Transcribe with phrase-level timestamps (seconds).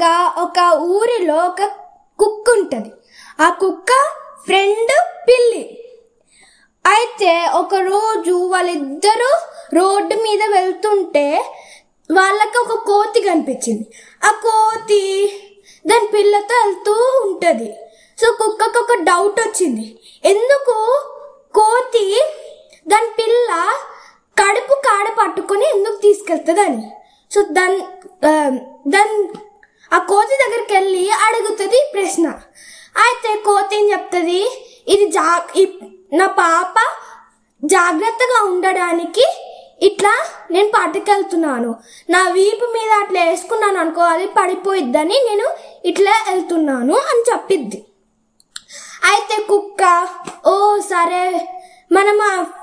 [0.00, 0.58] అనగా ఒక
[0.96, 1.62] ఊరిలో ఒక
[2.18, 2.90] కుక్క ఉంటుంది
[3.44, 3.90] ఆ కుక్క
[4.44, 4.92] ఫ్రెండ్
[5.26, 5.64] పిల్లి.
[6.84, 9.30] అయితే ఒక రోజు వాళ్ళిద్దరూ
[9.78, 11.26] రోడ్డు మీద వెళ్తుంటే
[12.10, 13.84] వాళ్ళకి ఒక కోతి కనిపించింది.
[14.28, 15.02] ఆ కోతి
[15.84, 16.94] దాని పిల్లతో వెళ్తూ
[17.26, 17.68] ఉంటుంది.
[18.18, 19.86] సో కుక్కకు ఒక డౌట్ వచ్చింది.
[20.32, 20.78] ఎందుకు
[21.60, 22.06] కోతి
[22.86, 23.50] దాని పిల్ల
[24.36, 26.84] కడుపు కాడ పట్టుకొని ఎందుకు తీసుకెళ్తుంది అని
[27.30, 27.80] సో దాని
[28.94, 29.16] దాని
[29.92, 32.26] ఆ కోతి దగ్గరికి వెళ్ళి అడుగుతుంది ప్రశ్న.
[33.06, 34.40] అయితే కోతి ఏం చెప్తుంది?
[34.88, 35.44] ఇది జా
[36.12, 36.76] నా పాప
[37.64, 39.26] జాగ్రత్తగా ఉండడానికి
[39.82, 40.12] ఇట్లా
[40.50, 41.76] నేను పట్టుకెళ్తున్నాను
[42.10, 45.46] నా వీపు మీద అట్లా వేసుకున్నాను అనుకో అది పడిపోయిద్దని నేను
[45.84, 47.86] ఇట్లా వెళ్తున్నాను అని చెప్పిద్ది.
[49.04, 50.08] అయితే కుక్క
[50.46, 51.48] ఓ సరే
[51.92, 52.20] మనం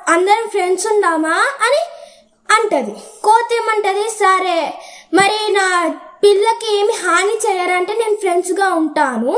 [0.08, 1.38] అందరం ఫ్రెండ్స్ ఉందామా?
[1.66, 1.82] అని
[2.50, 2.94] అంటది.
[3.24, 4.10] కోతి ఏమంటది?
[4.10, 4.60] సరే
[5.14, 5.66] మరి నా
[6.24, 9.34] పిల్లకి ఏమి హాని చేయరంటే నేను ఫ్రెండ్స్గా ఉంటాను.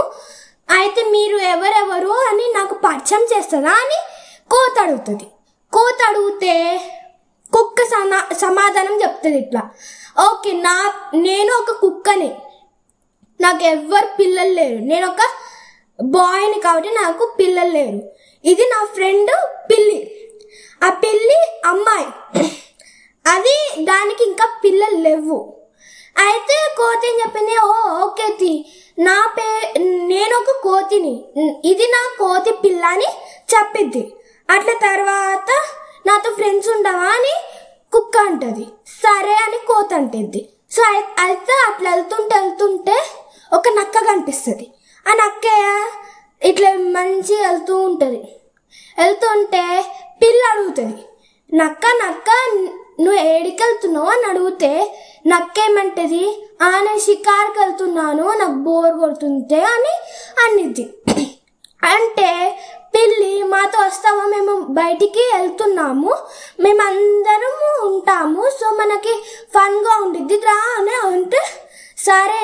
[0.78, 4.00] అయితే మీరు ఎవరెవరు అని నాకు పరిచయం చేస్తుందా అని
[4.50, 5.28] కోత అడుగుతుంది.
[5.74, 6.54] కోత అడిగితే
[7.54, 9.70] కుక్క సమా సమాధానం చెప్తుంది ఇట్లా.
[10.28, 10.76] ఓకే నా
[11.16, 12.32] నేను ఒక కుక్కని.
[13.42, 14.78] నాకు ఎవ్వరు పిల్లలు లేరు.
[14.78, 15.24] నేను ఒక
[16.02, 18.02] బాయ్ని కాబట్టి నాకు పిల్లలు లేరు.
[18.44, 19.32] ఇది నా ఫ్రెండ్
[19.72, 20.00] పిల్లి.
[20.84, 22.08] ఆ పిల్లి అమ్మాయి.
[23.26, 25.56] అది దానికి ఇంకా పిల్లలు లేవు.
[26.26, 27.72] అయితే కోతి చెప్పింది ఓ
[28.06, 28.52] ఓకే తి.
[28.98, 29.48] నా పే
[30.12, 31.14] నేను ఒక కోతిని
[31.72, 33.10] ఇది నా కోతి పిల్ల అని
[33.54, 34.04] చెప్పిద్ది.
[34.50, 35.50] అట్లా తర్వాత
[36.08, 37.36] నాతో ఫ్రెండ్స్ ఉండవా అని
[37.94, 38.66] కుక్క అంటది.
[39.04, 40.42] సరే అని కోత అంటుంది
[40.76, 40.82] సో
[41.26, 42.98] అయితే అట్లా వెళ్తుంటే వెళ్తుంటే
[43.52, 44.66] ఒక నక్క కనిపిస్తుంది.
[45.06, 45.46] ఆ నక్క
[46.42, 48.20] ఇట్లా మంచిగా వెళ్తూ ఉంటుంది.
[48.98, 49.64] వెళ్తుంటే
[50.22, 51.04] పిల్ల అడుగుతుంది
[51.50, 52.30] నక్క నక్క
[53.00, 54.72] నువ్వు ఏడికెళ్తున్నావు అని అడిగితే
[55.28, 56.24] నక్కేమంటది
[56.62, 59.94] ఆ నేను షికార్కి వెళ్తున్నాను నాకు బోర్ కొడుతుంటే అని
[60.44, 60.86] అన్నిద్ది
[61.84, 62.30] అంటే
[62.96, 64.24] పిల్లి మాతో వస్తావా?
[64.26, 66.12] మేము బయటికి వెళ్తున్నాము.
[66.60, 68.44] మేమందరము ఉంటాము.
[68.60, 69.14] సో మనకి
[69.56, 71.42] ఫన్గా ఉండిద్ది రా అని అంటే
[71.98, 72.42] సరే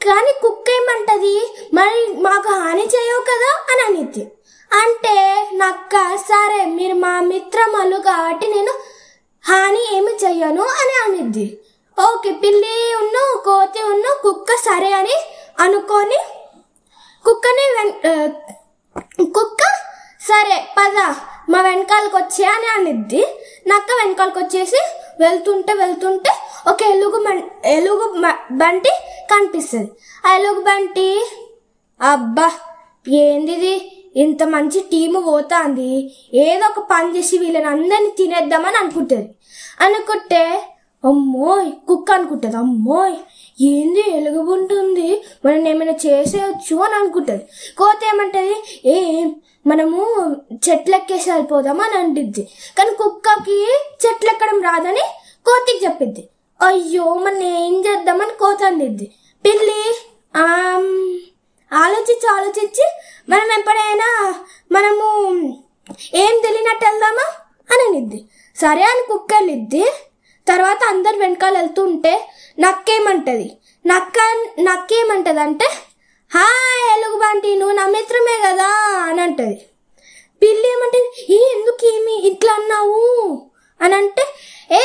[0.00, 1.36] కానీ కుక్క ఏమంటది
[1.74, 4.24] మరి మాకు హాని చేయవు కదా అని అనిద్ది.
[4.70, 5.16] అంటే
[5.54, 8.72] నక్క సరే మీరు మా మిత్రమలు కాబట్టి నేను
[9.48, 11.46] హాని ఏమి చెయ్యను అని అనిద్ది.
[11.98, 15.16] ఓకే పిల్లి ఉన్ను కోతి ఉన్ను కుక్క సరే అని
[15.60, 16.18] అనుకొని
[17.24, 17.98] కుక్కని వెన్-
[19.34, 19.62] కుక్క
[20.20, 20.96] సరే పద
[21.48, 23.22] మా వెనకాలకు వచ్చే అని అనిద్ది.
[23.66, 24.80] నక్క వెనకాలకు వచ్చేసి
[25.20, 26.32] వెళ్తుంటే వెళ్తుంటే
[26.66, 27.18] ఒక ఎలుగు
[27.76, 28.92] ఎలుగు మ- బంటి
[29.30, 29.90] కనిపిస్తుంది.
[30.26, 31.06] ఆ ఎలుగు బంటి
[32.00, 32.48] అబ్బా
[33.06, 33.74] ఏందిది?
[34.16, 36.14] ఇంత మంచి టీము పోతాంది.
[36.34, 39.30] ఏదో ఒక పని చేసి వీళ్ళని అందరినీ తినేద్దామని అనుకుంటుంది.
[39.80, 40.62] అనుకుంటే
[41.04, 42.56] అమ్మోయ్ కుక్క అనుకుంటుంది.
[42.56, 43.16] అమ్మోయ్
[43.62, 45.22] ఏంది ఎలుగుబుంటుంది?
[45.44, 47.44] మనం ఏమైనా చేసేయచ్చు అని అనుకుంటుంది.
[47.78, 48.54] కోత ఏమంటది?
[48.86, 49.24] ఏ
[49.66, 50.02] మనము
[50.68, 52.48] చెట్లెక్కేసి వెళ్ళిపోదాం అని అంటుంది
[52.78, 53.58] కానీ కుక్కకి
[54.06, 55.04] చెట్లు ఎక్కడం రాదని
[55.44, 56.28] కోతికి చెప్పిద్ది.
[56.62, 59.12] అయ్యో మనం ఏం చేద్దామని కోత అందిద్ది.
[59.44, 59.82] పిల్లి
[60.36, 61.18] ఆమ్,
[61.72, 62.84] ఆలోచించి ఆలోచించి
[63.28, 64.34] మనం ఎప్పుడైనా
[64.72, 65.06] మనము
[66.14, 67.26] ఏం తెలియనట్టు వెళ్దామా
[67.68, 68.24] అని అనిద్ది
[68.56, 69.84] సరే అని కుక్క వెళ్ళిద్ది
[70.46, 72.28] తర్వాత అందరు వెనకాల వెళ్తుంటే
[72.58, 73.56] నక్కేమంటది.
[73.86, 74.18] నక్క
[74.60, 75.64] నక్కేమంటది అంటే
[76.30, 78.68] హాయ్ ఎలుగుబంటి నువ్వు నా మిత్రమే కదా
[79.02, 79.66] అని అంటది.
[80.42, 83.02] పిల్లి ఏమంటది ఏ ఎందుకు ఏమి ఇట్లా అన్నావు?
[83.82, 84.24] అని అంటే
[84.70, 84.80] ఏ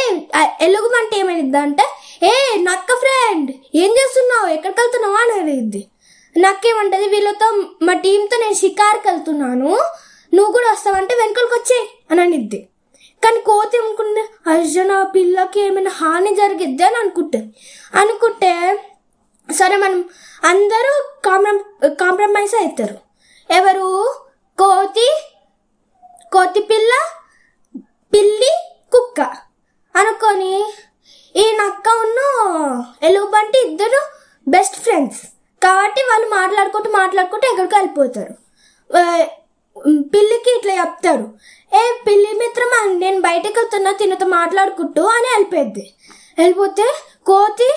[0.62, 1.58] ఎలుగుబంటి ఏమైంది?
[1.58, 1.86] అంటే
[2.24, 4.48] ఏ నక్క ఫ్రెండ్ ఏం చేస్తున్నావు?
[4.48, 5.16] ఎక్కడికి వెళ్తున్నావు?
[5.16, 5.88] అని అడిగిద్ది
[6.36, 7.48] నాకేమంటది వీళ్ళతో
[7.82, 9.70] మా టీంతో నేను షికార్కి వెళ్తున్నాను
[10.34, 12.70] నువ్వు కూడా వస్తావంటే వెనుకలకు వచ్చే అని అనిద్ది.
[13.24, 17.56] కానీ కోతి అనుకుంటే అర్జున పిల్లకి ఏమైనా హాని జరిగిద్ది అని అనుకుంటుంది
[17.94, 18.80] అనుకుంటే
[19.52, 20.06] సరే మనం
[20.44, 20.94] అందరూ
[21.26, 22.98] కాంప్రమ్ కాంప్రమైజ్ అవుతారు.
[23.52, 23.90] ఎవరు?
[24.58, 25.08] కోతి
[26.32, 26.92] కోతి పిల్ల
[28.14, 28.54] పిల్లి
[28.92, 29.22] కుక్క.
[29.96, 30.64] అనుకొని
[31.36, 32.20] ఈ నక్క ఉన్న
[33.04, 34.02] ఎలుగుబంటి ఇద్దరు
[34.48, 35.22] బెస్ట్ ఫ్రెండ్స్
[35.66, 38.34] కాబట్టి వాళ్ళు మాట్లాడుకుంటూ మాట్లాడుకుంటూ ఎక్కడికి వెళ్ళిపోతారు.
[40.14, 41.26] పిల్లికి ఇట్లా చెప్తారు.
[41.80, 45.86] ఏ పిల్లి మిత్రమా నేను బయటకు వెళ్తున్నా తినతో మాట్లాడుకుంటూ అని వెళ్ళిపోద్ది
[46.40, 46.86] వెళ్ళిపోతే
[47.26, 47.70] కోతి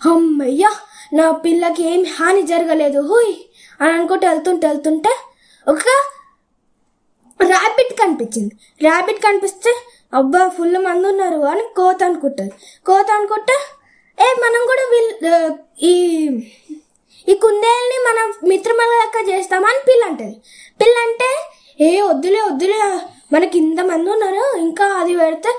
[0.00, 0.70] అమ్మయ్యా
[1.18, 3.34] నా పిల్లకి ఏం హాని జరగలేదు హూయ్
[3.80, 5.12] అని అనుకుంటూ వెళ్తుంటే వెళ్తుంటే
[5.66, 5.86] ఒక
[7.40, 8.54] ర్యాబిట్ కనిపించింది.
[8.82, 9.72] ర్యాబిట్ కనిపిస్తే
[10.14, 12.54] అబ్బా ఫుల్ మంది ఉన్నారు అని కోత అనుకుంటుంది.
[12.86, 13.56] కోత అనుకుంటే
[14.18, 15.32] ఏ మనం కూడా వీళ్ళు
[15.90, 15.94] ఈ
[17.30, 18.18] ఈ కుందేల్ని మన
[18.50, 20.36] మిత్రమల లెక్క చేస్తామని పిల్ల అంటది
[20.80, 21.30] పిల్ల అంటే
[21.80, 22.78] ఏ వద్దులే వద్దులే
[23.34, 25.50] మనకి ఇంతమంది ఉన్నారు ఇంకా అది పెడితే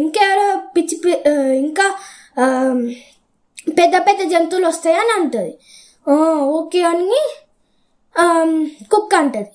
[0.00, 0.96] ఇంకెవరో పిచ్చి
[1.64, 1.86] ఇంకా
[3.78, 5.52] పెద్ద పెద్ద జంతువులు వస్తాయని అంటుంది.
[6.58, 7.22] ఓకే అని
[8.92, 9.52] కుక్క అంటది.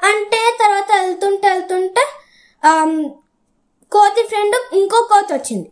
[0.00, 2.04] అంటే తర్వాత వెళ్తుంటే వెళ్తుంటే
[3.92, 5.68] కోతి ఫ్రెండ్ ఇంకో కోతి వచ్చింది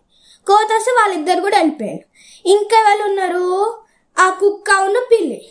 [0.47, 2.05] కోతి వస్తే వాళ్ళిద్దరు కూడా వెళ్ళిపోయారు.
[2.55, 3.45] ఇంకెవరు వాళ్ళు ఉన్నారు?
[4.19, 5.49] ఆ కుక్క అవును పిల్లి.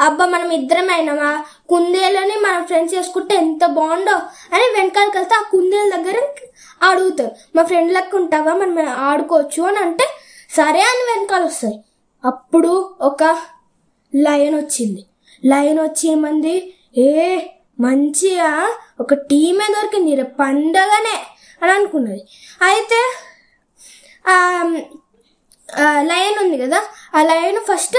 [0.00, 1.44] అబ్బా మనం ఇద్దరం అయినామా?
[1.68, 4.12] కుందేలని మనం ఫ్రెండ్స్ చేసుకుంటే ఎంత బాగుండో?
[4.52, 6.16] అని వెనకాలకి వెళ్తే ఆ కుందేల దగ్గర
[6.82, 7.30] అడుగుతారు.
[7.56, 8.52] మా ఫ్రెండ్ లెక్క ఉంటావా?
[8.54, 10.04] మనం ఆడుకోవచ్చు అని అంటే
[10.50, 11.84] సరే అని వెనకాల వస్తాయి
[12.24, 13.22] అప్పుడు ఒక
[14.14, 15.06] లయన్ వచ్చింది.
[15.44, 16.74] లయన్ వచ్చి ఏమంది?
[16.98, 17.38] ఏ
[17.80, 21.26] మంచిగా ఒక టీమే దొరికింది రే పండగనే
[21.62, 22.28] అని అనుకున్నది.
[22.62, 23.00] అయితే
[26.02, 26.80] లయన్ ఉంది కదా
[27.14, 27.98] ఆ లయన్ ఫస్ట్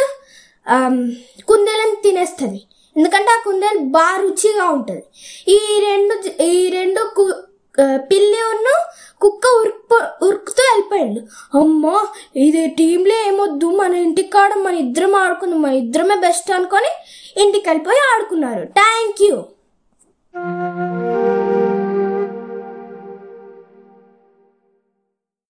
[1.47, 2.59] కుందేలను తినేస్తుంది.
[2.95, 5.03] ఎందుకంటే ఆ కుందేలు బాగా రుచిగా ఉంటుంది.
[5.47, 7.43] ఈ రెండు ఈ రెండు కు-
[7.97, 8.67] పిల్లి ఉన్న
[9.21, 11.21] కుక్క ఉరుకు ఉరుకుతూ వెళ్ళిపోయాడు
[11.57, 16.91] అమ్మో ఇది టీంలో ఏమొద్దు మన ఇంటికి కాడ మన ఇద్దరం ఆడుకుందాం మన ఇద్దరమే బెస్ట్ అనుకొని
[17.41, 18.65] ఇంటికి వెళ్ళిపోయి ఆడుకున్నారు.
[18.65, 19.35] Thank you